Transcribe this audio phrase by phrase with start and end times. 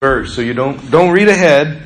[0.00, 0.36] verse.
[0.36, 1.82] So you don't don't read ahead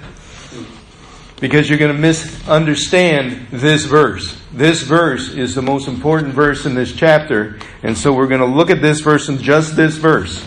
[1.40, 4.38] because you're going to misunderstand this verse.
[4.52, 8.46] This verse is the most important verse in this chapter, and so we're going to
[8.46, 10.46] look at this verse and just this verse.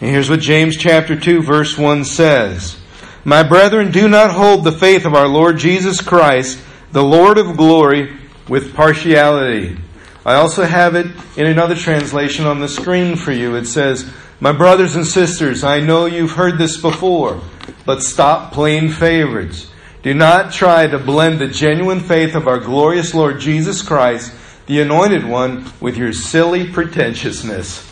[0.00, 2.80] And here's what James chapter 2 verse 1 says.
[3.26, 6.58] My brethren, do not hold the faith of our Lord Jesus Christ,
[6.92, 8.16] the Lord of glory,
[8.48, 9.76] with partiality.
[10.24, 13.54] I also have it in another translation on the screen for you.
[13.54, 14.10] It says,
[14.40, 17.40] My brothers and sisters, I know you've heard this before,
[17.84, 19.68] but stop playing favorites.
[20.02, 24.32] Do not try to blend the genuine faith of our glorious Lord Jesus Christ,
[24.66, 27.84] the Anointed One, with your silly pretentiousness.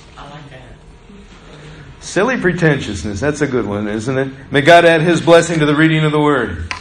[1.99, 3.19] Silly pretentiousness.
[3.19, 4.53] That's a good one, isn't it?
[4.53, 6.73] May God add His blessing to the reading of the Word.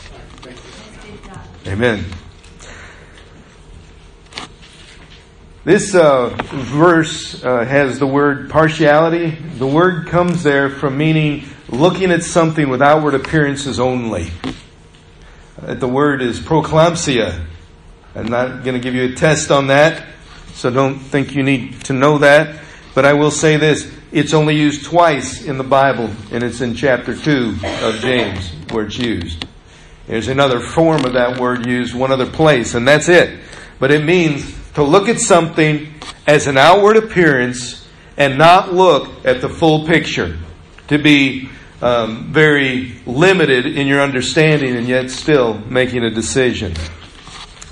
[1.65, 2.05] Amen.
[5.65, 9.31] This uh, verse uh, has the word partiality.
[9.31, 14.29] The word comes there from meaning looking at something with outward appearances only.
[15.59, 17.43] Uh, the word is prosopolempsia.
[18.13, 20.05] I'm not going to give you a test on that,
[20.53, 22.59] so don't think you need to know that.
[22.93, 26.75] But I will say this it's only used twice in the Bible, and it's in
[26.75, 29.47] chapter 2 of James where it's used.
[30.05, 33.39] There's another form of that word used one other place, and that's it.
[33.79, 35.93] But it means to look at something
[36.27, 37.87] as an outward appearance
[38.17, 40.37] and not look at the full picture.
[40.89, 41.49] To be
[41.81, 46.73] um, very limited in your understanding and yet still making a decision.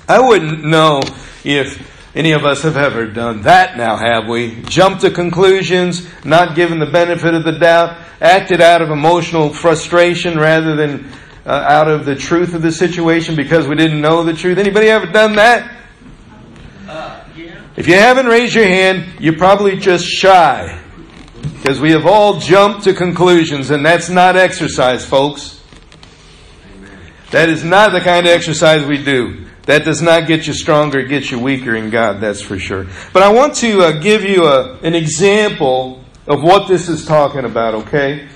[0.08, 1.00] I wouldn't know
[1.44, 4.62] if any of us have ever done that now, have we?
[4.62, 10.38] Jumped to conclusions, not given the benefit of the doubt, acted out of emotional frustration
[10.38, 11.10] rather than
[11.46, 14.58] uh, out of the truth of the situation because we didn't know the truth.
[14.58, 15.83] Anybody ever done that?
[17.76, 20.80] If you haven't raised your hand, you're probably just shy.
[21.42, 25.62] Because we have all jumped to conclusions, and that's not exercise, folks.
[27.32, 29.46] That is not the kind of exercise we do.
[29.62, 32.86] That does not get you stronger, it gets you weaker in God, that's for sure.
[33.12, 37.44] But I want to uh, give you a, an example of what this is talking
[37.44, 38.28] about, okay?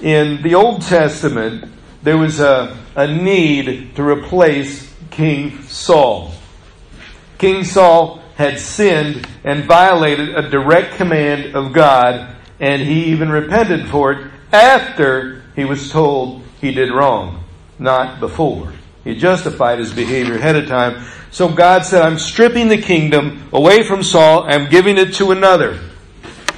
[0.00, 1.64] In the Old Testament,
[2.02, 6.34] there was a, a need to replace King Saul.
[7.38, 13.86] King Saul had sinned and violated a direct command of God, and he even repented
[13.86, 17.44] for it after he was told he did wrong,
[17.78, 18.72] not before.
[19.04, 21.04] He justified his behavior ahead of time.
[21.30, 25.78] So God said, I'm stripping the kingdom away from Saul, I'm giving it to another.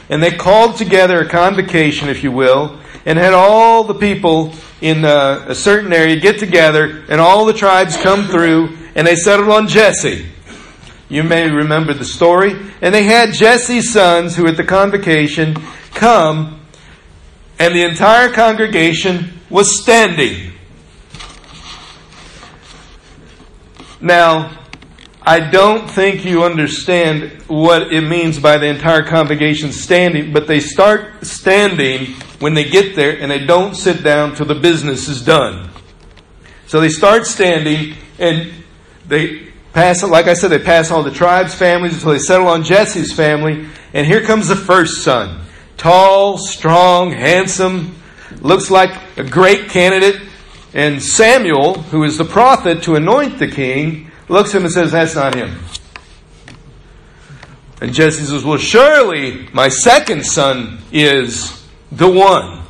[0.09, 5.05] And they called together a convocation, if you will, and had all the people in
[5.05, 9.49] a, a certain area get together, and all the tribes come through, and they settled
[9.49, 10.29] on Jesse.
[11.13, 12.57] You may remember the story.
[12.81, 15.55] And they had Jesse's sons, who at the convocation,
[15.91, 16.59] come,
[17.59, 20.53] and the entire congregation was standing.
[24.01, 24.59] Now,
[25.21, 30.61] I don't think you understand what it means by the entire congregation standing, but they
[30.61, 35.23] start standing when they get there and they don't sit down till the business is
[35.23, 35.69] done.
[36.67, 38.51] So they start standing and
[39.07, 42.63] they Pass, like I said, they pass all the tribes' families until they settle on
[42.63, 43.67] Jesse's family.
[43.95, 45.45] And here comes the first son.
[45.77, 47.97] Tall, strong, handsome,
[48.41, 50.21] looks like a great candidate.
[50.75, 54.93] And Samuel, who is the prophet to anoint the king, looks at him and says,
[54.93, 55.59] That's not him.
[57.81, 62.63] And Jesse says, Well, surely my second son is the one.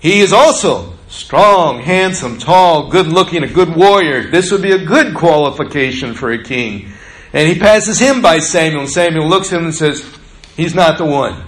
[0.00, 4.30] He is also Strong, handsome, tall, good looking, a good warrior.
[4.30, 6.92] This would be a good qualification for a king.
[7.32, 10.08] And he passes him by Samuel, and Samuel looks at him and says,
[10.56, 11.46] He's not the one.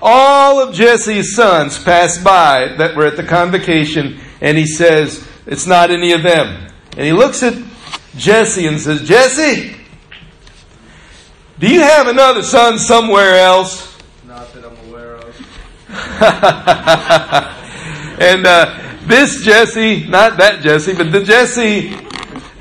[0.00, 5.66] All of Jesse's sons pass by that were at the convocation, and he says, It's
[5.66, 6.72] not any of them.
[6.92, 7.52] And he looks at
[8.16, 9.76] Jesse and says, Jesse,
[11.58, 13.94] do you have another son somewhere else?
[14.26, 15.36] Not that I'm aware of.
[18.20, 21.94] And uh, this Jesse, not that Jesse, but the Jesse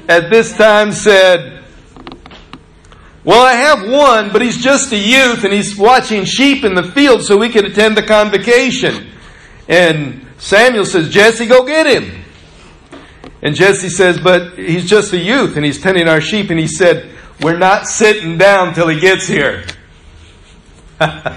[0.08, 1.64] at this time said,
[3.24, 6.84] Well, I have one, but he's just a youth and he's watching sheep in the
[6.84, 9.12] field so we can attend the convocation.
[9.68, 12.24] And Samuel says, Jesse, go get him.
[13.42, 16.52] And Jesse says, But he's just a youth and he's tending our sheep.
[16.52, 17.12] And he said,
[17.42, 19.66] We're not sitting down till he gets here.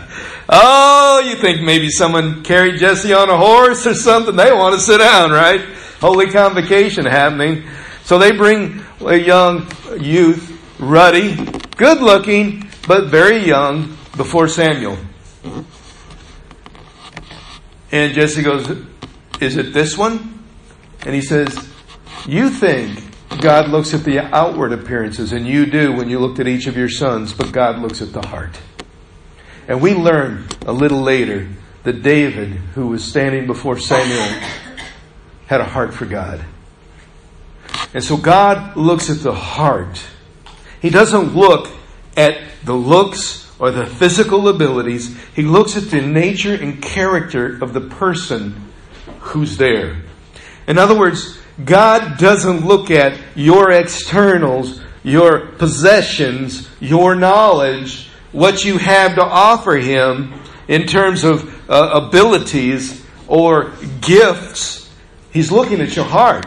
[0.53, 4.35] Oh, you think maybe someone carried Jesse on a horse or something?
[4.35, 5.61] They want to sit down, right?
[6.01, 7.63] Holy convocation happening.
[8.03, 9.69] So they bring a young
[10.01, 11.37] youth, ruddy,
[11.77, 14.99] good looking, but very young, before Samuel.
[17.93, 18.69] And Jesse goes,
[19.41, 20.45] Is it this one?
[21.07, 21.69] And he says,
[22.27, 23.01] You think
[23.41, 26.77] God looks at the outward appearances, and you do when you looked at each of
[26.77, 28.59] your sons, but God looks at the heart.
[29.71, 31.47] And we learn a little later
[31.85, 34.43] that David, who was standing before Samuel,
[35.47, 36.45] had a heart for God.
[37.95, 40.03] And so God looks at the heart.
[40.83, 41.69] He doesn't look
[42.17, 45.17] at the looks or the physical abilities.
[45.37, 48.73] He looks at the nature and character of the person
[49.21, 50.03] who's there.
[50.67, 58.79] In other words, God doesn't look at your externals, your possessions, your knowledge, what you
[58.79, 60.35] have to offer Him
[60.69, 64.91] in terms of uh, abilities or gifts.
[65.33, 66.47] He's looking at your heart.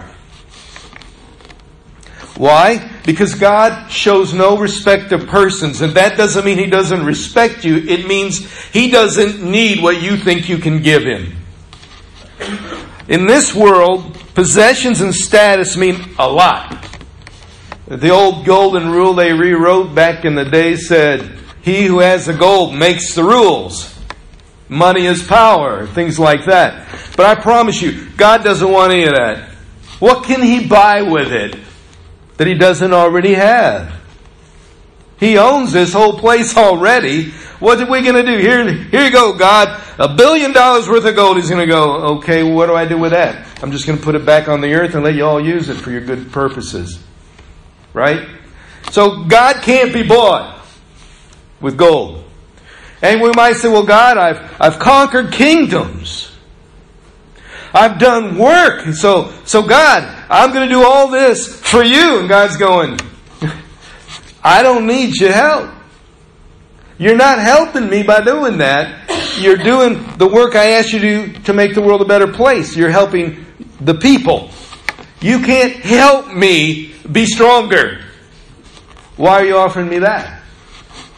[2.36, 2.92] Why?
[3.06, 7.78] Because God shows no respect to persons, and that doesn't mean He doesn't respect you.
[7.78, 11.36] It means He doesn't need what you think you can give Him.
[13.08, 16.88] In this world, possessions and status mean a lot.
[17.88, 22.34] The old golden rule they rewrote back in the day said, He who has the
[22.34, 23.98] gold makes the rules.
[24.70, 26.88] Money is power, things like that.
[27.18, 29.50] But I promise you, God doesn't want any of that.
[30.00, 31.56] What can He buy with it?
[32.38, 33.94] that he doesn't already have.
[35.20, 37.32] He owns this whole place already.
[37.60, 38.38] What are we going to do?
[38.38, 39.82] Here, here you go, God.
[39.98, 41.38] A billion dollars worth of gold.
[41.38, 43.48] He's going to go, okay, what do I do with that?
[43.64, 45.70] I'm just going to put it back on the earth and let you all use
[45.70, 47.02] it for your good purposes.
[47.94, 48.28] Right?
[48.92, 50.63] So God can't be bought
[51.64, 52.24] with gold.
[53.02, 56.32] And we might say, well, God, I've, I've conquered kingdoms.
[57.74, 58.86] I've done work.
[58.94, 62.20] So, so God, I'm going to do all this for you.
[62.20, 63.00] And God's going,
[64.44, 65.72] I don't need your help.
[67.00, 69.40] You're not helping me by doing that.
[69.40, 72.28] You're doing the work I asked you to do to make the world a better
[72.28, 72.76] place.
[72.76, 73.46] You're helping
[73.82, 74.52] the people.
[75.20, 78.04] You can't help me be stronger.
[79.18, 80.43] Why are you offering me that?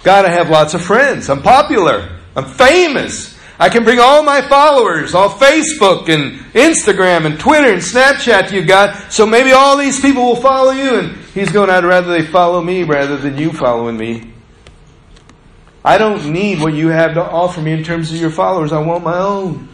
[0.06, 1.32] God, I have lots of friends.
[1.32, 2.08] I'm popular.
[2.36, 3.36] I'm famous.
[3.58, 8.56] I can bring all my followers on Facebook and Instagram and Twitter and Snapchat to
[8.56, 9.12] you, God.
[9.12, 11.00] So maybe all these people will follow you.
[11.00, 14.32] And he's going, I'd rather they follow me rather than you following me.
[15.84, 18.72] I don't need what you have to offer me in terms of your followers.
[18.72, 19.70] I want my own.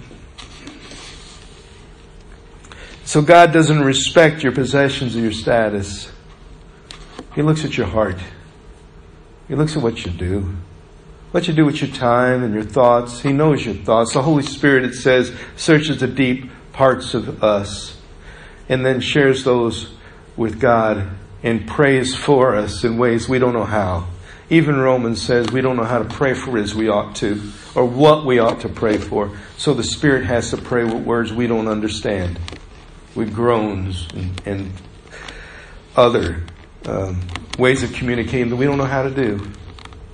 [3.03, 6.09] So God doesn't respect your possessions or your status.
[7.35, 8.15] He looks at your heart.
[9.51, 10.55] He looks at what you do
[11.31, 13.19] what you do with your time and your thoughts.
[13.19, 14.13] He knows your thoughts.
[14.13, 17.97] The Holy Spirit, it says, searches the deep parts of us
[18.69, 19.93] and then shares those
[20.37, 21.09] with God
[21.43, 24.07] and prays for us in ways we don't know how.
[24.49, 27.41] Even Romans says we don't know how to pray for as we ought to
[27.75, 29.37] or what we ought to pray for.
[29.57, 32.39] So the Spirit has to pray with words we don't understand,
[33.15, 34.73] with groans and, and
[35.97, 36.43] other
[36.85, 37.21] um,
[37.57, 39.51] ways of communicating that we don't know how to do.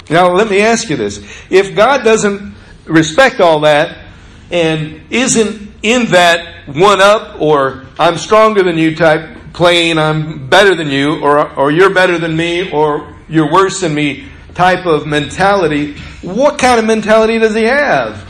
[0.10, 1.18] Now, let me ask you this.
[1.50, 2.56] If God doesn't
[2.86, 4.06] respect all that
[4.52, 10.76] and isn't in that one up or I'm stronger than you type playing I'm better
[10.76, 15.06] than you or, or you're better than me or you're worse than me type of
[15.06, 18.28] mentality, what kind of mentality does he have?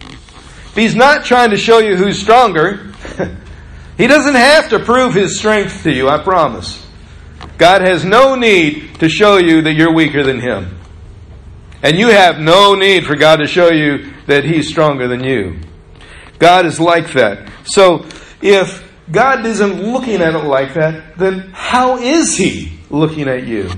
[0.00, 2.92] If he's not trying to show you who's stronger,
[3.96, 6.87] he doesn't have to prove his strength to you, I promise.
[7.58, 10.78] God has no need to show you that you're weaker than him.
[11.82, 15.58] And you have no need for God to show you that He's stronger than you.
[16.38, 17.50] God is like that.
[17.64, 18.06] So,
[18.42, 23.70] if God isn't looking at it like that, then how is He looking at you?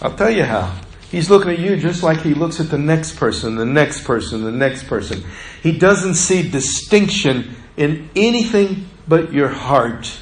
[0.00, 0.80] I'll tell you how.
[1.10, 4.42] He's looking at you just like He looks at the next person, the next person,
[4.42, 5.22] the next person.
[5.62, 10.18] He doesn't see distinction in anything but your heart,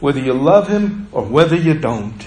[0.00, 2.26] whether you love Him or whether you don't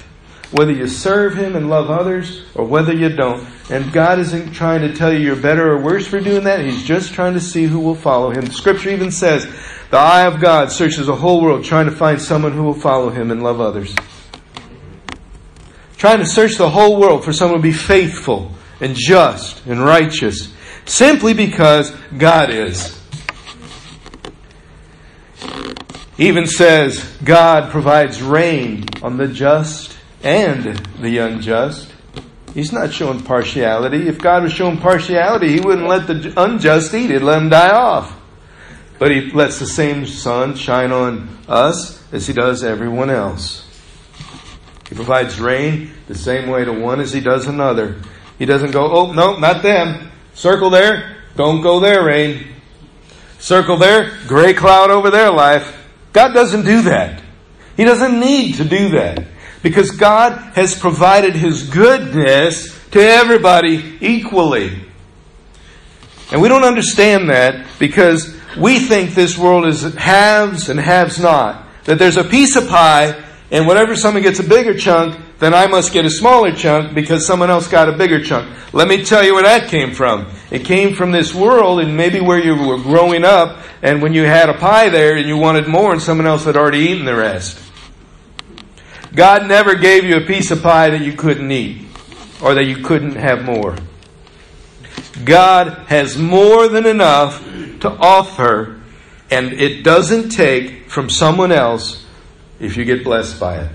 [0.51, 3.47] whether you serve Him and love others or whether you don't.
[3.69, 6.61] And God isn't trying to tell you you're better or worse for doing that.
[6.61, 8.47] He's just trying to see who will follow Him.
[8.47, 9.45] Scripture even says,
[9.91, 13.09] the eye of God searches the whole world trying to find someone who will follow
[13.09, 13.95] Him and love others.
[15.97, 20.53] Trying to search the whole world for someone to be faithful and just and righteous
[20.85, 22.98] simply because God is.
[26.19, 31.93] Even says God provides rain on the just and the unjust.
[32.53, 34.09] He's not showing partiality.
[34.09, 37.09] If God was showing partiality, He wouldn't let the unjust eat.
[37.09, 38.19] He'd let them die off.
[38.97, 43.65] But He lets the same sun shine on us as He does everyone else.
[44.89, 48.01] He provides rain the same way to one as He does another.
[48.37, 50.11] He doesn't go, oh, no, not them.
[50.33, 51.23] Circle there.
[51.37, 52.45] Don't go there, rain.
[53.37, 55.78] Circle there, gray cloud over their life.
[56.13, 57.21] God doesn't do that.
[57.77, 59.25] He doesn't need to do that
[59.61, 64.85] because God has provided His goodness to everybody equally.
[66.31, 71.65] And we don't understand that because we think this world is haves and haves not.
[71.85, 75.67] That there's a piece of pie, and whatever someone gets a bigger chunk, then I
[75.67, 78.73] must get a smaller chunk because someone else got a bigger chunk.
[78.73, 80.27] Let me tell you where that came from.
[80.51, 84.23] It came from this world and maybe where you were growing up and when you
[84.23, 87.15] had a pie there and you wanted more and someone else had already eaten the
[87.15, 87.59] rest.
[89.13, 91.85] God never gave you a piece of pie that you couldn't eat
[92.41, 93.75] or that you couldn't have more.
[95.23, 97.43] God has more than enough
[97.81, 98.81] to offer
[99.29, 102.05] and it doesn't take from someone else
[102.59, 103.71] if you get blessed by it.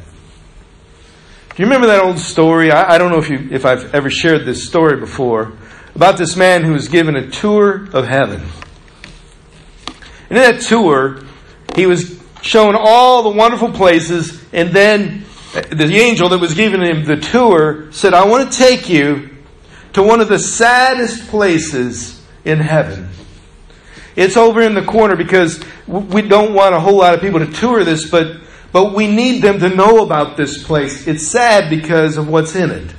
[1.54, 2.72] Do you remember that old story?
[2.72, 5.56] I, I don't know if you if I've ever shared this story before
[5.94, 8.42] about this man who was given a tour of heaven.
[10.28, 11.22] And in that tour,
[11.76, 17.04] he was shown all the wonderful places, and then the angel that was giving him
[17.04, 19.30] the tour said, I want to take you
[19.92, 23.08] to one of the saddest places in heaven.
[24.16, 27.50] It's over in the corner because we don't want a whole lot of people to
[27.52, 28.40] tour this, but
[28.74, 31.06] but we need them to know about this place.
[31.06, 32.92] It's sad because of what's in it.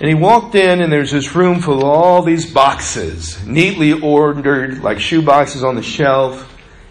[0.00, 4.82] And he walked in, and there's this room full of all these boxes, neatly ordered,
[4.82, 6.46] like shoe boxes on the shelf.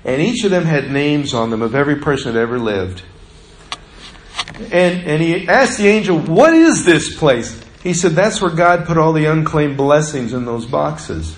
[0.05, 3.01] And each of them had names on them of every person that ever lived.
[4.71, 7.59] And, and he asked the angel, What is this place?
[7.81, 11.35] He said, That's where God put all the unclaimed blessings in those boxes.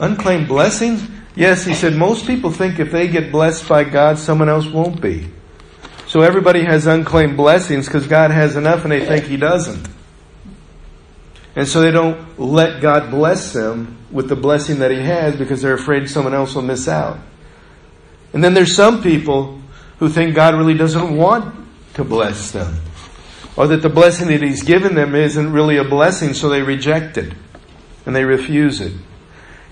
[0.00, 1.08] Unclaimed blessings?
[1.34, 5.00] Yes, he said, most people think if they get blessed by God, someone else won't
[5.00, 5.30] be.
[6.12, 9.88] So everybody has unclaimed blessings because God has enough and they think he doesn't.
[11.56, 15.62] And so they don't let God bless them with the blessing that he has because
[15.62, 17.18] they're afraid someone else will miss out.
[18.34, 19.58] And then there's some people
[20.00, 21.54] who think God really doesn't want
[21.94, 22.82] to bless them.
[23.56, 27.16] Or that the blessing that he's given them isn't really a blessing, so they reject
[27.16, 27.32] it.
[28.04, 28.92] And they refuse it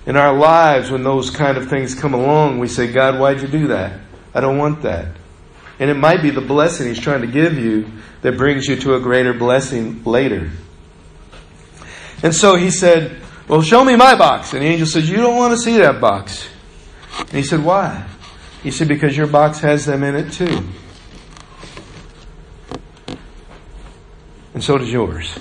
[0.07, 3.49] in our lives when those kind of things come along, we say, God, why'd you
[3.49, 4.01] do that?
[4.33, 5.20] I don't want that.
[5.81, 7.91] And it might be the blessing He's trying to give you
[8.23, 10.51] that brings you to a greater blessing later.
[12.23, 14.53] And so he said, Well, show me my box.
[14.53, 16.47] And the angel said, You don't want to see that box.
[17.19, 18.07] And he said, Why?
[18.63, 20.69] He said, Because your box has them in it too.
[24.53, 25.39] And so does yours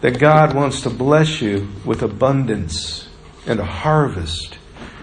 [0.00, 3.08] that God wants to bless you with abundance
[3.46, 4.58] and a harvest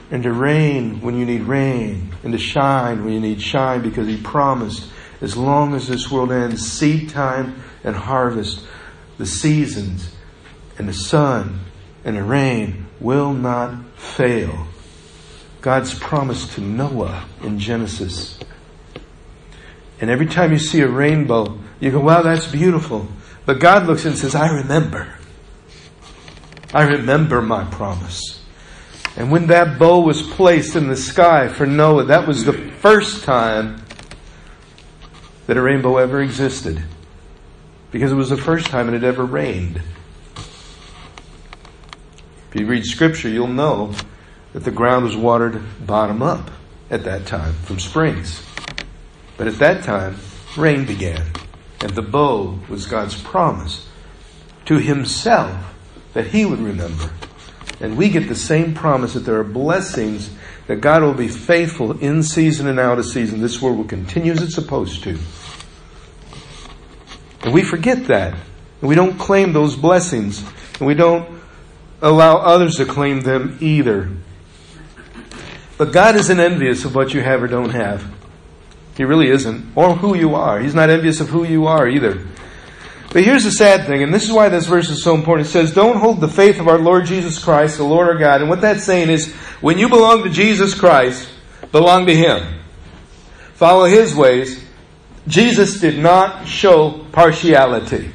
[0.09, 4.07] and to rain when you need rain and to shine when you need shine because
[4.07, 4.89] He promised
[5.21, 8.63] as long as this world ends, seed time and harvest,
[9.17, 10.15] the seasons
[10.77, 11.59] and the sun
[12.03, 14.67] and the rain will not fail.
[15.61, 18.39] God's promise to Noah in Genesis.
[19.99, 23.07] And every time you see a rainbow, you go, wow, that's beautiful.
[23.45, 25.13] But God looks and says, I remember.
[26.73, 28.36] I remember my promise.
[29.17, 33.23] And when that bow was placed in the sky for Noah, that was the first
[33.23, 33.81] time
[35.47, 36.83] that a rainbow ever existed.
[37.91, 39.81] Because it was the first time it had ever rained.
[42.49, 43.95] If you read scripture, you'll know
[44.53, 46.51] that the ground was watered bottom up
[46.91, 48.43] at that time from springs.
[49.35, 50.17] But at that time,
[50.55, 51.23] rain began.
[51.81, 53.87] And the bow was God's promise
[54.65, 55.73] to himself
[56.13, 57.09] that he would remember.
[57.79, 60.31] And we get the same promise that there are blessings
[60.65, 63.41] that God will be faithful in season and out of season.
[63.41, 65.17] This world will continue as it's supposed to.
[67.43, 68.33] And we forget that.
[68.33, 70.43] And we don't claim those blessings.
[70.79, 71.39] And we don't
[72.01, 74.09] allow others to claim them either.
[75.77, 78.11] But God isn't envious of what you have or don't have.
[78.95, 79.73] He really isn't.
[79.75, 80.59] Or who you are.
[80.59, 82.25] He's not envious of who you are either.
[83.11, 85.47] But here's the sad thing, and this is why this verse is so important.
[85.47, 88.41] It says, Don't hold the faith of our Lord Jesus Christ, the Lord our God.
[88.41, 91.29] And what that's saying is, when you belong to Jesus Christ,
[91.71, 92.59] belong to Him.
[93.53, 94.63] Follow His ways.
[95.27, 98.11] Jesus did not show partiality.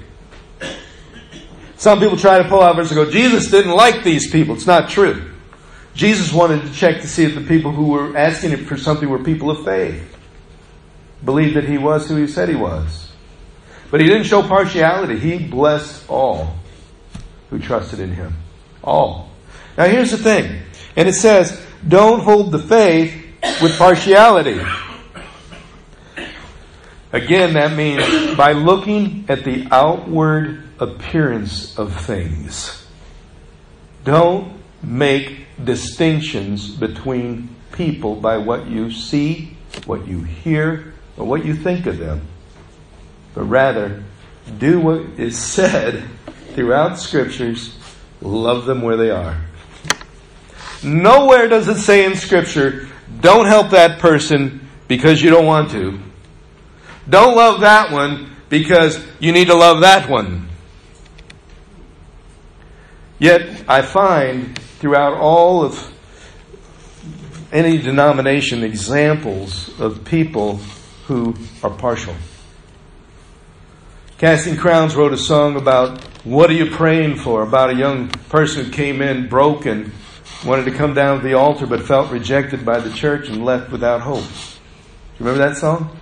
[1.77, 4.55] Some people try to pull out verse and go, Jesus didn't like these people.
[4.55, 5.33] It's not true.
[5.95, 9.09] Jesus wanted to check to see if the people who were asking him for something
[9.09, 10.17] were people of faith
[11.25, 13.12] believed that he was who he said he was.
[13.93, 15.19] But he didn't show partiality.
[15.19, 16.57] He blessed all
[17.51, 18.35] who trusted in him.
[18.83, 19.31] All.
[19.77, 20.63] Now here's the thing.
[20.97, 23.15] And it says, don't hold the faith
[23.61, 24.59] with partiality.
[27.13, 32.87] Again, that means by looking at the outward appearance of things.
[34.05, 41.55] Don't make distinctions between people by what you see, what you hear, or what you
[41.55, 42.27] think of them.
[43.35, 44.03] But rather,
[44.59, 46.05] do what is said
[46.55, 47.77] throughout scriptures,
[48.21, 49.41] love them where they are.
[50.83, 52.89] Nowhere does it say in scripture,
[53.21, 55.99] don't help that person because you don't want to.
[57.09, 60.49] Don't love that one because you need to love that one.
[63.19, 65.93] Yet I find throughout all of
[67.53, 70.57] any denomination examples of people
[71.07, 72.15] who are partial.
[74.23, 77.43] Casting Crowns wrote a song about what are you praying for?
[77.43, 79.91] About a young person who came in broken,
[80.47, 83.73] wanted to come down to the altar, but felt rejected by the church and left
[83.73, 84.23] without hope.
[84.23, 84.29] Do
[85.19, 85.99] you remember that song?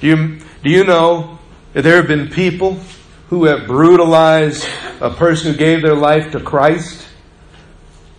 [0.00, 1.38] Do you, do you know
[1.74, 2.80] that there have been people
[3.28, 4.66] who have brutalized
[5.00, 7.06] a person who gave their life to Christ?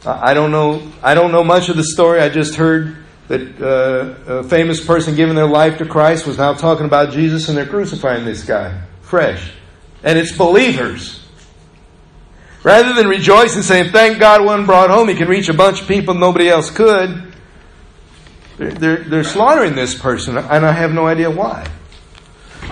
[0.05, 0.81] I don't know.
[1.01, 2.21] I don't know much of the story.
[2.21, 6.53] I just heard that uh, a famous person giving their life to Christ was now
[6.53, 8.81] talking about Jesus, and they're crucifying this guy
[9.13, 9.51] fresh.
[10.03, 11.23] And it's believers.
[12.63, 15.83] Rather than rejoice and saying, thank God one brought home, he can reach a bunch
[15.83, 17.31] of people nobody else could,
[18.57, 21.69] they're, they're, they're slaughtering this person, and I have no idea why.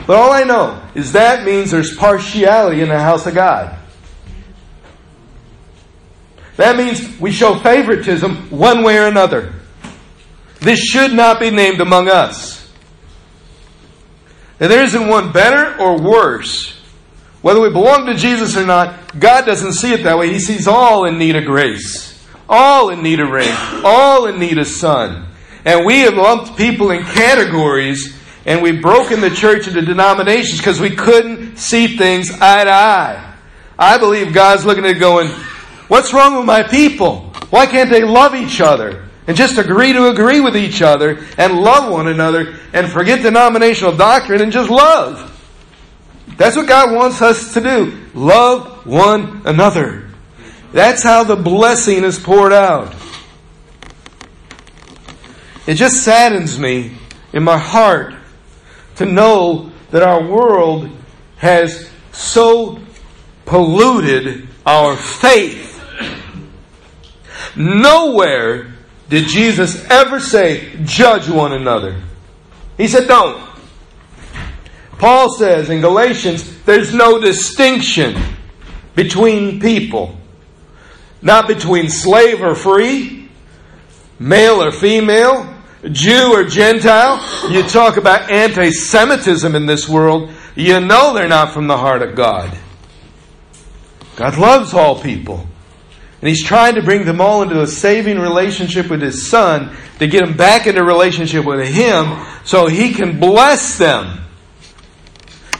[0.07, 3.77] But all I know is that means there's partiality in the house of God.
[6.57, 9.53] That means we show favoritism one way or another.
[10.59, 12.60] This should not be named among us.
[14.61, 16.79] And there isn't one better or worse.
[17.41, 20.31] Whether we belong to Jesus or not, God doesn't see it that way.
[20.31, 23.53] He sees all in need of grace, all in need of rain,
[23.83, 25.25] all in need of sun.
[25.65, 30.79] And we have lumped people in categories and we've broken the church into denominations because
[30.79, 33.35] we couldn't see things eye to eye.
[33.77, 35.27] I believe God's looking at it going,
[35.87, 37.33] What's wrong with my people?
[37.49, 39.09] Why can't they love each other?
[39.27, 43.95] And just agree to agree with each other and love one another and forget denominational
[43.95, 45.27] doctrine and just love.
[46.37, 47.97] That's what God wants us to do.
[48.13, 50.09] Love one another.
[50.71, 52.95] That's how the blessing is poured out.
[55.67, 56.97] It just saddens me
[57.33, 58.15] in my heart
[58.95, 60.89] to know that our world
[61.37, 62.79] has so
[63.45, 65.67] polluted our faith.
[67.55, 68.70] Nowhere
[69.11, 72.01] did Jesus ever say, judge one another?
[72.77, 73.45] He said, don't.
[74.99, 78.15] Paul says in Galatians, there's no distinction
[78.95, 80.17] between people.
[81.21, 83.27] Not between slave or free,
[84.17, 85.53] male or female,
[85.91, 87.21] Jew or Gentile.
[87.51, 92.01] You talk about anti Semitism in this world, you know they're not from the heart
[92.01, 92.57] of God.
[94.15, 95.47] God loves all people.
[96.21, 100.07] And he's trying to bring them all into a saving relationship with his son to
[100.07, 104.19] get them back into relationship with him so he can bless them.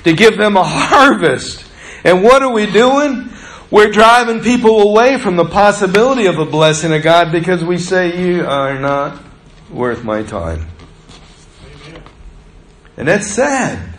[0.04, 1.66] To give them a harvest.
[2.04, 3.30] And what are we doing?
[3.72, 8.22] We're driving people away from the possibility of a blessing of God because we say,
[8.22, 9.20] You are not
[9.72, 10.68] worth my time.
[12.98, 13.91] And that's sad.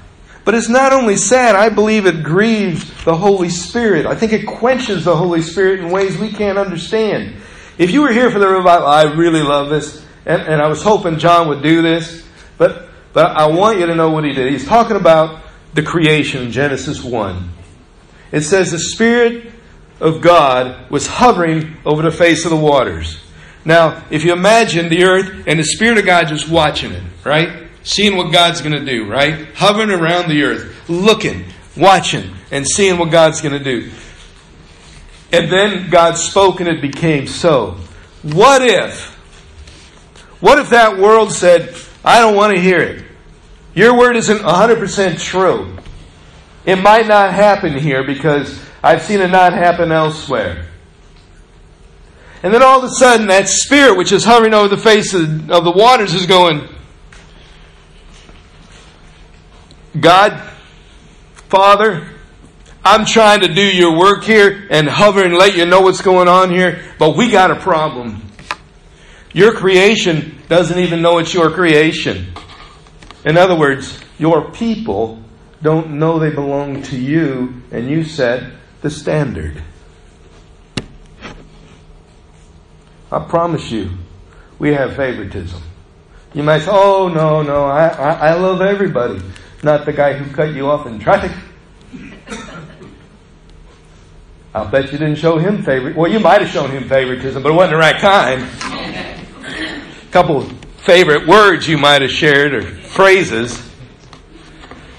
[0.45, 4.07] But it's not only sad, I believe it grieves the Holy Spirit.
[4.07, 7.37] I think it quenches the Holy Spirit in ways we can't understand.
[7.79, 10.83] If you were here for the revival, I really love this, and, and I was
[10.83, 12.27] hoping John would do this,
[12.59, 14.51] but, but I want you to know what he did.
[14.51, 15.43] He's talking about
[15.75, 17.51] the creation Genesis 1.
[18.33, 19.53] It says the Spirit
[20.01, 23.21] of God was hovering over the face of the waters.
[23.65, 27.62] Now, if you imagine the earth and the Spirit of God just watching it, right?
[27.83, 29.49] Seeing what God's going to do, right?
[29.55, 31.45] Hovering around the earth, looking,
[31.77, 33.91] watching, and seeing what God's going to do.
[35.33, 37.79] And then God spoke and it became so.
[38.23, 39.11] What if?
[40.41, 43.05] What if that world said, I don't want to hear it?
[43.75, 45.77] Your word isn't 100% true.
[46.67, 50.67] It might not happen here because I've seen it not happen elsewhere.
[52.43, 55.51] And then all of a sudden, that spirit which is hovering over the face of,
[55.51, 56.69] of the waters is going,
[59.99, 60.41] God,
[61.49, 62.09] Father,
[62.85, 66.29] I'm trying to do your work here and hover and let you know what's going
[66.29, 68.23] on here, but we got a problem.
[69.35, 72.33] Your creation doesn't even know it's your creation.
[73.25, 75.23] In other words, your people
[75.63, 78.51] don't know they belong to you, and you set
[78.81, 79.63] the standard.
[83.13, 83.91] I promise you,
[84.59, 85.63] we have favoritism.
[86.35, 89.21] You might say, oh, no, no, I, I, I love everybody
[89.63, 91.31] not the guy who cut you off in traffic.
[94.55, 95.93] I'll bet you didn't show him favor.
[95.97, 98.43] Well, you might have shown him favoritism, but it wasn't the right kind.
[99.43, 100.43] A couple
[100.79, 103.59] favorite words you might have shared or phrases.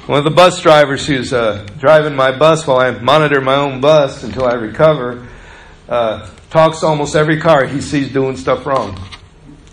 [0.07, 3.79] One of the bus drivers who's uh, driving my bus while I monitor my own
[3.79, 5.27] bus until I recover
[5.87, 8.99] uh, talks almost every car he sees doing stuff wrong.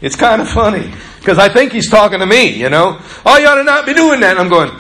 [0.01, 2.99] It's kind of funny because I think he's talking to me, you know.
[3.27, 4.39] Oh, you ought to not be doing that.
[4.39, 4.71] And I'm going,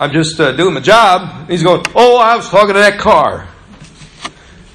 [0.00, 1.48] I'm just uh, doing my job.
[1.48, 3.48] He's going, Oh, I was talking to that car.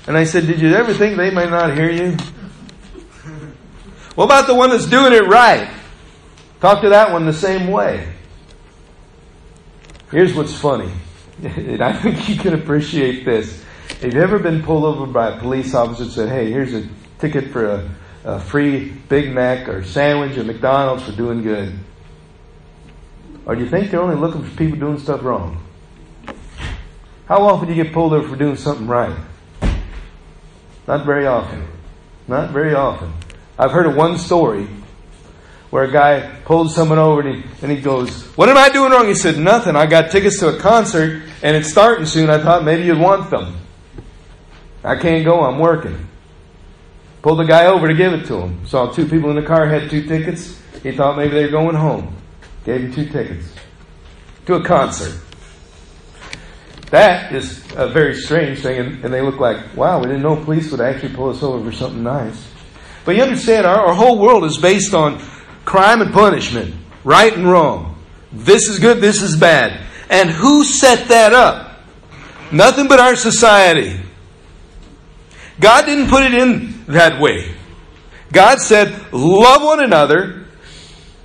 [0.08, 2.18] And I said, Did you ever think they might not hear you?
[4.16, 5.70] What about the one that's doing it right?
[6.62, 8.12] Talk to that one the same way.
[10.12, 10.92] Here's what's funny.
[11.42, 13.64] And I think you can appreciate this.
[14.02, 16.86] Have you ever been pulled over by a police officer and said, Hey, here's a
[17.20, 17.90] ticket for a,
[18.24, 21.78] a free Big Mac or sandwich at McDonald's for doing good?
[23.46, 25.64] Or do you think they're only looking for people doing stuff wrong?
[27.26, 29.18] How often do you get pulled over for doing something right?
[30.88, 31.68] Not very often.
[32.28, 33.14] Not very often.
[33.58, 34.68] I've heard of one story
[35.70, 38.92] where a guy pulled someone over and he, and he goes, What am I doing
[38.92, 39.08] wrong?
[39.08, 39.76] He said, Nothing.
[39.76, 42.32] I got tickets to a concert and it's starting soon.
[42.32, 43.58] I thought maybe you'd want them.
[44.84, 45.42] I can't go.
[45.42, 46.09] I'm working.
[47.22, 48.66] Pulled the guy over to give it to him.
[48.66, 50.60] Saw two people in the car had two tickets.
[50.84, 52.16] He thought maybe they were going home.
[52.66, 53.54] Gave him two tickets
[54.46, 55.20] to a concert.
[56.92, 60.44] That is a very strange thing, and, and, they look like, wow, we didn't know
[60.44, 62.52] police would actually pull us over for something nice.
[63.06, 65.20] But you understand, our, our whole world is based on
[65.66, 68.02] crime and punishment, right and wrong.
[68.32, 69.86] This is good, this is bad.
[70.10, 71.82] And who set that up?
[72.52, 74.00] Nothing but our society.
[75.60, 77.56] God didn't put it in that way.
[78.32, 80.46] God said, love one another.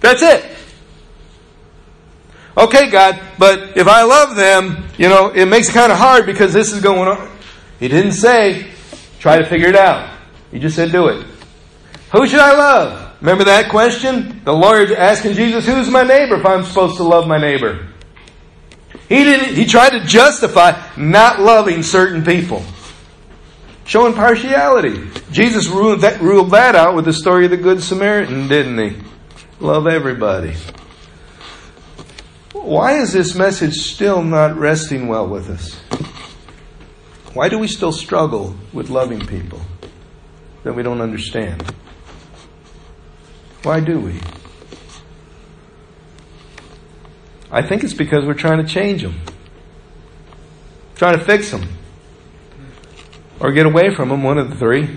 [0.01, 0.45] That's it.
[2.57, 6.25] Okay, God, but if I love them, you know, it makes it kind of hard
[6.25, 7.31] because this is going on.
[7.81, 8.71] He didn't say,
[9.19, 10.17] try to figure it out.
[10.53, 11.27] He just said, do it.
[12.13, 13.21] Who should I love?
[13.21, 14.43] Remember that question?
[14.45, 17.89] The Lord asking Jesus, who's my neighbor if I'm supposed to love my neighbor?
[19.09, 22.63] He didn't, he tried to justify not loving certain people.
[23.85, 25.11] Showing partiality.
[25.31, 28.97] Jesus ruled that, ruled that out with the story of the Good Samaritan, didn't he?
[29.61, 30.55] Love everybody.
[32.53, 35.75] Why is this message still not resting well with us?
[37.35, 39.61] Why do we still struggle with loving people
[40.63, 41.75] that we don't understand?
[43.65, 44.21] Why do we?
[47.51, 49.21] I think it's because we're trying to change them,
[50.95, 51.69] trying to fix them,
[53.41, 54.97] or get away from them, one of the three.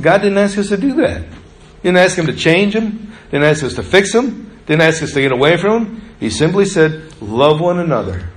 [0.00, 1.22] God didn't ask us to do that.
[1.22, 5.02] He didn't ask him to change them, didn't ask us to fix them, didn't ask
[5.02, 6.14] us to get away from them.
[6.20, 8.28] He simply said, love one another.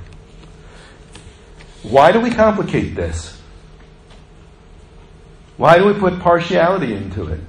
[1.84, 3.40] Why do we complicate this?
[5.58, 7.42] Why do we put partiality into it?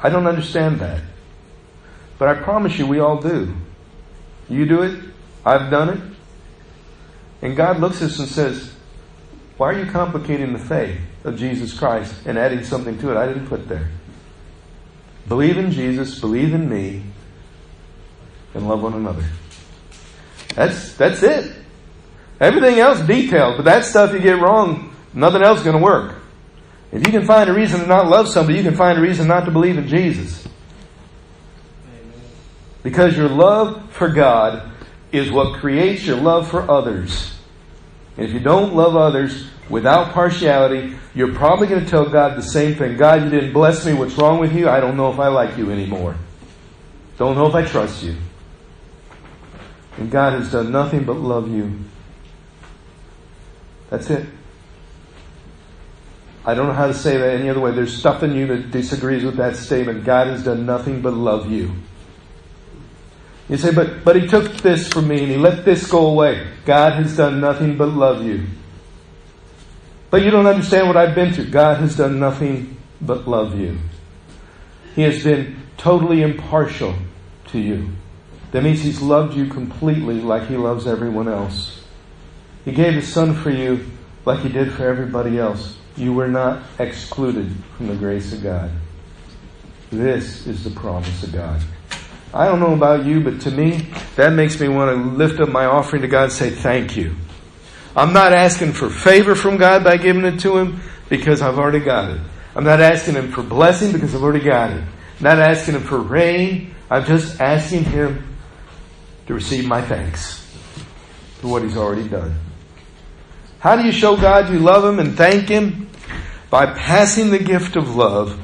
[0.00, 1.02] I don't understand that.
[2.18, 3.54] But I promise you, we all do.
[4.48, 5.02] You do it.
[5.44, 6.00] I've done it.
[7.42, 8.74] And God looks at us and says,
[9.58, 13.26] Why are you complicating the faith of Jesus Christ and adding something to it I
[13.26, 13.88] didn't put there?
[15.26, 17.02] Believe in Jesus, believe in me,
[18.54, 19.24] and love one another.
[20.54, 21.54] That's, that's it.
[22.40, 26.14] Everything else detailed, but that stuff you get wrong, nothing else is going to work.
[26.92, 29.26] If you can find a reason to not love somebody, you can find a reason
[29.26, 30.46] not to believe in Jesus.
[32.84, 34.70] Because your love for God
[35.10, 37.37] is what creates your love for others.
[38.18, 42.42] And if you don't love others without partiality, you're probably going to tell God the
[42.42, 42.96] same thing.
[42.96, 43.94] God, you didn't bless me.
[43.94, 44.68] What's wrong with you?
[44.68, 46.16] I don't know if I like you anymore.
[47.16, 48.16] Don't know if I trust you.
[49.98, 51.78] And God has done nothing but love you.
[53.88, 54.26] That's it.
[56.44, 57.70] I don't know how to say that any other way.
[57.70, 60.04] There's stuff in you that disagrees with that statement.
[60.04, 61.72] God has done nothing but love you.
[63.48, 66.46] You say, but, but he took this from me and he let this go away.
[66.66, 68.44] God has done nothing but love you.
[70.10, 71.50] But you don't understand what I've been through.
[71.50, 73.78] God has done nothing but love you.
[74.94, 76.94] He has been totally impartial
[77.48, 77.90] to you.
[78.52, 81.82] That means He's loved you completely like He loves everyone else.
[82.64, 83.86] He gave His Son for you
[84.24, 85.76] like He did for everybody else.
[85.96, 88.70] You were not excluded from the grace of God.
[89.90, 91.62] This is the promise of God.
[92.32, 95.48] I don't know about you, but to me, that makes me want to lift up
[95.48, 97.14] my offering to God and say thank you.
[97.96, 101.80] I'm not asking for favor from God by giving it to Him because I've already
[101.80, 102.20] got it.
[102.54, 104.82] I'm not asking Him for blessing because I've already got it.
[104.82, 106.74] I'm not asking Him for rain.
[106.90, 108.36] I'm just asking Him
[109.26, 110.44] to receive my thanks
[111.40, 112.34] for what He's already done.
[113.58, 115.88] How do you show God you love Him and thank Him?
[116.50, 118.40] By passing the gift of love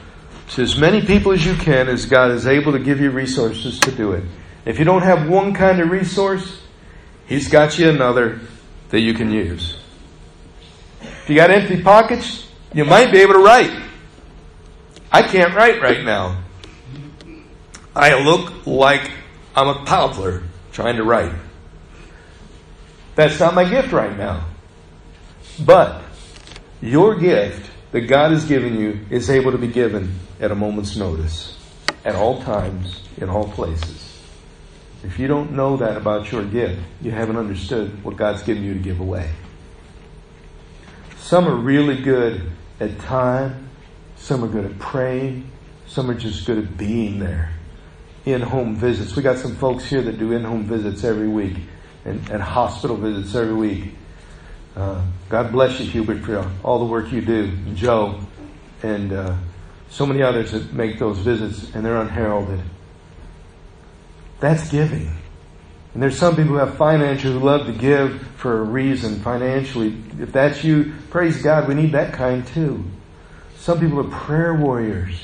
[0.51, 3.79] to as many people as you can as God is able to give you resources
[3.81, 4.25] to do it.
[4.65, 6.61] If you don't have one kind of resource,
[7.27, 8.41] He's got you another
[8.91, 9.79] that you can use.
[11.01, 13.83] If you got empty pockets, you might be able to write.
[15.11, 16.43] I can't write right now.
[17.97, 19.11] I look like
[19.57, 21.33] I'm a toddler trying to write.
[23.15, 24.45] That's not my gift right now.
[25.65, 26.03] But
[26.83, 30.97] your gift that God has given you is able to be given at a moment's
[30.97, 31.59] notice,
[32.05, 34.21] at all times, in all places.
[35.03, 38.75] If you don't know that about your gift, you haven't understood what God's given you
[38.75, 39.31] to give away.
[41.19, 43.69] Some are really good at time,
[44.17, 45.51] some are good at praying,
[45.87, 47.53] some are just good at being there.
[48.25, 49.15] In home visits.
[49.15, 51.57] We got some folks here that do in home visits every week
[52.07, 53.95] and, and hospital visits every week.
[54.75, 58.21] Uh, God bless you, Hubert, for all the work you do, Joe,
[58.83, 59.37] and uh,
[59.91, 62.61] so many others that make those visits, and they're unheralded.
[64.41, 65.11] That's giving.
[65.95, 69.97] And there's some people who have financial who love to give for a reason financially.
[70.19, 72.85] If that's you, praise God, we need that kind too.
[73.57, 75.21] Some people are prayer warriors.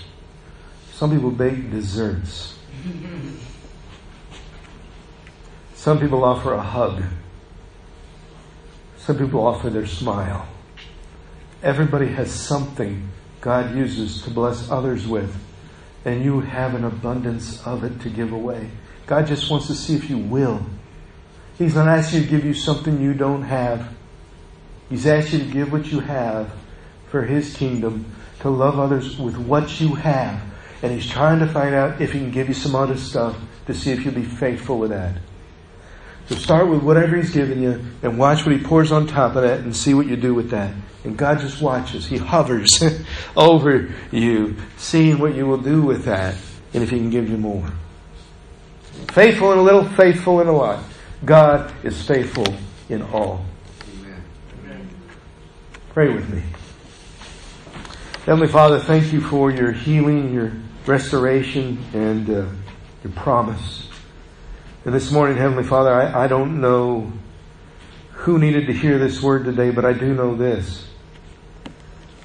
[0.92, 2.56] Some people bake desserts.
[5.74, 7.02] Some people offer a hug.
[8.98, 10.46] Some people offer their smile.
[11.62, 13.08] Everybody has something
[13.40, 15.34] God uses to bless others with,
[16.04, 18.70] and you have an abundance of it to give away.
[19.06, 20.64] God just wants to see if you will.
[21.58, 23.92] He's not asking you to give you something you don't have.
[24.88, 26.52] He's asking you to give what you have
[27.08, 28.06] for His kingdom,
[28.40, 30.42] to love others with what you have.
[30.82, 33.74] And He's trying to find out if He can give you some other stuff to
[33.74, 35.16] see if you'll be faithful with that.
[36.30, 39.42] So start with whatever He's given you and watch what He pours on top of
[39.42, 40.72] that and see what you do with that.
[41.02, 42.06] And God just watches.
[42.06, 42.80] He hovers
[43.36, 46.36] over you, seeing what you will do with that
[46.72, 47.68] and if He can give you more.
[49.08, 50.84] Faithful in a little, faithful in a lot.
[51.24, 52.46] God is faithful
[52.88, 53.44] in all.
[53.98, 54.22] Amen.
[54.62, 54.88] Amen.
[55.94, 56.44] Pray with me.
[58.24, 60.52] Heavenly Father, thank you for your healing, your
[60.86, 62.46] restoration, and uh,
[63.02, 63.89] your promise.
[64.82, 67.12] And this morning, Heavenly Father, I, I don't know
[68.12, 70.88] who needed to hear this word today, but I do know this.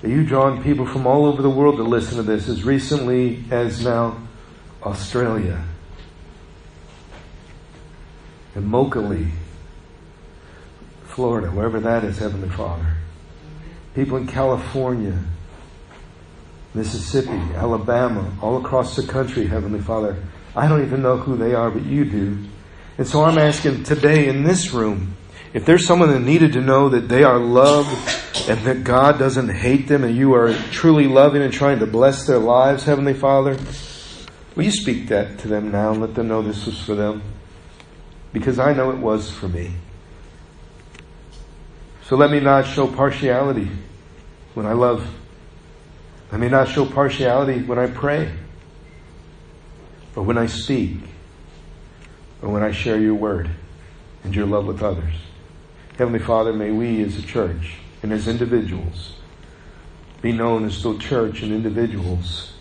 [0.01, 3.43] That you've drawn people from all over the world to listen to this as recently
[3.51, 4.21] as now
[4.83, 5.65] Australia
[8.53, 9.31] and Mokalee,
[11.07, 12.95] Florida, wherever that is, Heavenly Father.
[13.95, 15.19] People in California,
[16.73, 20.15] Mississippi, Alabama, all across the country, Heavenly Father.
[20.55, 22.37] I don't even know who they are, but you do.
[22.97, 25.15] And so I'm asking today in this room,
[25.53, 27.89] if there's someone that needed to know that they are loved
[28.49, 32.25] and that God doesn't hate them and you are truly loving and trying to bless
[32.25, 33.57] their lives, Heavenly Father,
[34.55, 37.21] will you speak that to them now and let them know this was for them?
[38.31, 39.73] Because I know it was for me.
[42.03, 43.69] So let me not show partiality
[44.53, 45.05] when I love.
[46.31, 48.31] Let me not show partiality when I pray
[50.15, 50.97] or when I speak
[52.41, 53.49] or when I share your word
[54.23, 55.13] and your love with others.
[55.97, 59.13] Heavenly Father, may we as a church and as individuals
[60.21, 62.53] be known as the church and individuals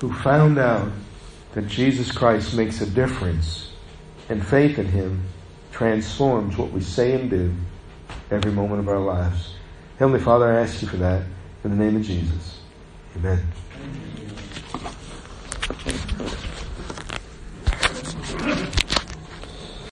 [0.00, 0.90] who found out
[1.52, 3.72] that Jesus Christ makes a difference
[4.28, 5.24] and faith in Him
[5.72, 7.54] transforms what we say and do
[8.30, 9.54] every moment of our lives.
[9.98, 11.22] Heavenly Father, I ask you for that
[11.64, 12.60] in the name of Jesus.
[13.16, 13.42] Amen.
[15.72, 16.49] Thank you.